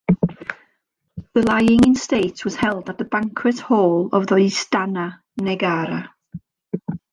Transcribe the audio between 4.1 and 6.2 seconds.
of the Istana Negara.